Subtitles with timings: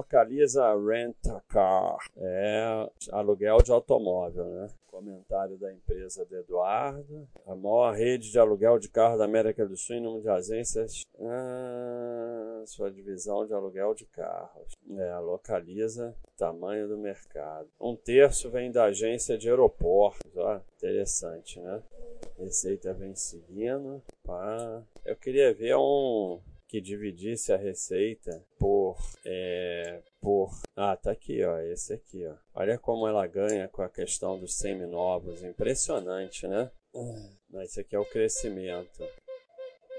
[0.00, 1.98] localiza rent a car.
[2.16, 4.68] É aluguel de automóvel, né?
[4.86, 7.28] Comentário da empresa do Eduardo.
[7.46, 11.02] A maior rede de aluguel de carro da América do Sul em número de agências.
[11.20, 14.74] Ah, sua divisão de aluguel de carros.
[14.90, 17.68] É, localiza tamanho do mercado.
[17.80, 20.32] Um terço vem da agência de aeroportos.
[20.76, 21.82] Interessante, né?
[22.38, 24.02] Receita vem seguindo.
[24.24, 24.82] Pá.
[25.04, 26.40] Eu queria ver um
[26.70, 32.78] que dividisse a receita por é, por ah tá aqui ó esse aqui ó olha
[32.78, 38.04] como ela ganha com a questão dos seminovos impressionante né ah, esse aqui é o
[38.04, 39.04] crescimento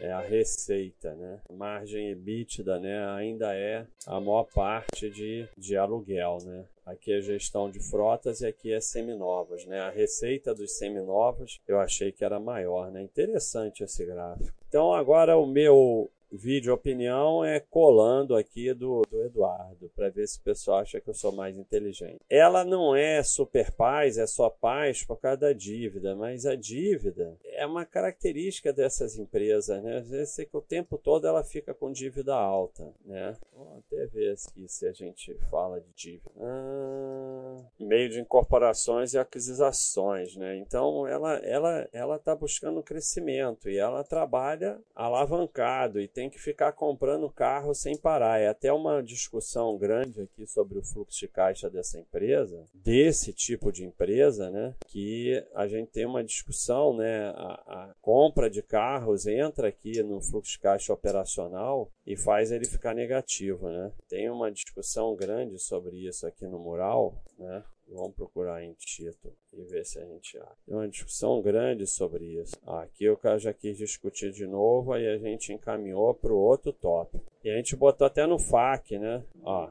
[0.00, 1.40] é a receita, né?
[1.50, 3.04] Margem EBITDA, né?
[3.16, 6.64] Ainda é a maior parte de, de aluguel, né?
[6.86, 9.80] Aqui é gestão de frotas e aqui é seminovas, né?
[9.80, 13.02] A receita dos seminovos eu achei que era maior, né?
[13.02, 14.56] Interessante esse gráfico.
[14.68, 20.38] Então agora o meu vídeo opinião é colando aqui do, do Eduardo, para ver se
[20.38, 22.20] o pessoal acha que eu sou mais inteligente.
[22.28, 27.36] Ela não é super paz, é só paz por causa da dívida, mas a dívida
[27.58, 29.98] é uma característica dessas empresas, né?
[29.98, 33.36] Às vezes é que o tempo todo ela fica com dívida alta, né?
[33.78, 36.30] Até ver aqui se a gente fala de dívida.
[36.40, 40.56] Ah, meio de incorporações e aquisições, né?
[40.56, 46.72] Então ela ela ela está buscando crescimento e ela trabalha alavancado e tem que ficar
[46.72, 48.40] comprando carro sem parar.
[48.40, 53.72] É até uma discussão grande aqui sobre o fluxo de caixa dessa empresa, desse tipo
[53.72, 54.74] de empresa, né?
[54.86, 57.32] Que a gente tem uma discussão, né?
[57.52, 62.94] A, compra de carros entra aqui no fluxo de caixa operacional e faz ele ficar
[62.94, 63.92] negativo, né?
[64.08, 67.64] Tem uma discussão grande sobre isso aqui no mural, né?
[67.90, 70.56] Vamos procurar em título e ver se a gente acha.
[70.66, 72.54] Tem uma discussão grande sobre isso.
[72.66, 76.70] Aqui o cara já quis discutir de novo, aí a gente encaminhou para o outro
[76.72, 77.24] tópico.
[77.42, 79.24] E a gente botou até no FAQ, né?
[79.42, 79.70] Ó,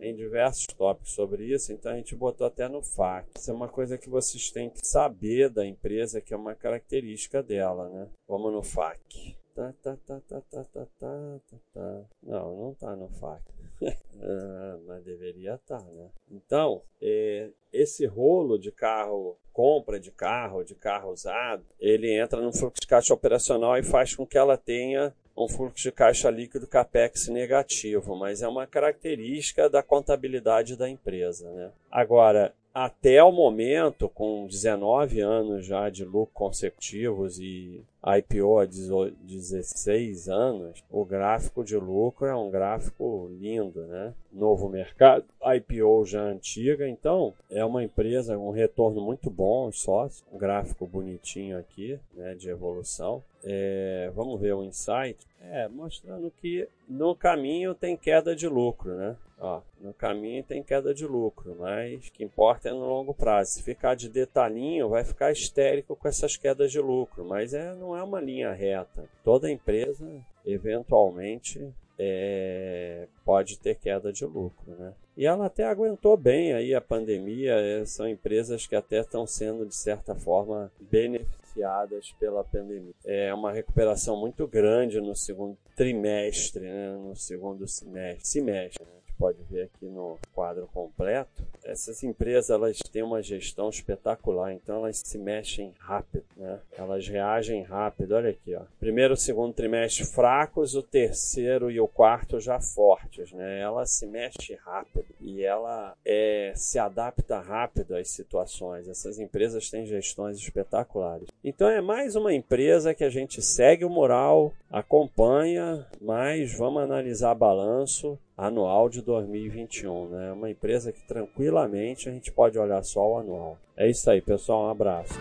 [0.00, 3.28] em diversos tópicos sobre isso, então a gente botou até no FAQ.
[3.36, 7.42] Isso é uma coisa que vocês têm que saber da empresa, que é uma característica
[7.42, 8.08] dela, né?
[8.26, 9.36] Vamos no FAQ.
[9.54, 12.04] Tá, tá, tá, tá, tá, tá, tá, tá.
[12.22, 13.42] Não, não tá no FAQ.
[14.22, 16.10] ah, mas deveria estar, tá, né?
[16.30, 22.52] Então, é, esse rolo de carro, compra de carro, de carro usado, ele entra no
[22.52, 26.66] fluxo de caixa operacional e faz com que ela tenha um fluxo de caixa líquido
[26.66, 31.70] capex negativo, mas é uma característica da contabilidade da empresa, né?
[31.90, 37.82] Agora, até o momento, com 19 anos já de lucro consecutivos e
[38.16, 44.14] IPO há 16 anos, o gráfico de lucro é um gráfico lindo, né?
[44.32, 50.24] Novo mercado, IPO já antiga, então é uma empresa com um retorno muito bom, sócio,
[50.32, 53.22] um gráfico bonitinho aqui, né, de evolução.
[53.44, 55.18] É, vamos ver o insight.
[55.40, 59.16] É, mostrando que no caminho tem queda de lucro, né?
[59.40, 63.52] Ó, no caminho tem queda de lucro, mas o que importa é no longo prazo.
[63.52, 67.96] Se ficar de detalhinho, vai ficar histérico com essas quedas de lucro, mas é, não
[67.96, 69.04] é uma linha reta.
[69.24, 70.06] Toda empresa,
[70.44, 74.92] eventualmente, é, pode ter queda de lucro, né?
[75.16, 77.54] E ela até aguentou bem aí a pandemia.
[77.54, 82.94] É, são empresas que até estão sendo de certa forma beneficiadas pela pandemia.
[83.04, 86.96] É uma recuperação muito grande no segundo trimestre, né?
[86.96, 88.84] no segundo semestre, semestre.
[88.84, 88.98] Né?
[89.18, 94.98] pode ver aqui no quadro completo, essas empresas elas têm uma gestão espetacular, então elas
[94.98, 96.58] se mexem rápido, né?
[96.76, 98.12] Elas reagem rápido.
[98.12, 98.62] Olha aqui, ó.
[98.80, 103.60] Primeiro, segundo trimestre fracos, o terceiro e o quarto já fortes, né?
[103.60, 108.88] Ela se mexe rápido e ela é, se adapta rápido às situações.
[108.88, 111.28] Essas empresas têm gestões espetaculares.
[111.44, 117.34] Então é mais uma empresa que a gente segue o moral, acompanha, mas vamos analisar
[117.34, 120.32] balanço anual de 2021, né?
[120.32, 123.58] Uma empresa que tranquilamente a gente pode olhar só o anual.
[123.76, 124.66] É isso aí, pessoal.
[124.66, 125.14] Um abraço.